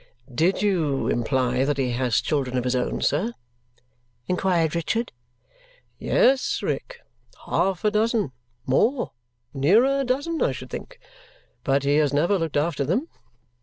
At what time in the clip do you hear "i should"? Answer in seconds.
10.41-10.71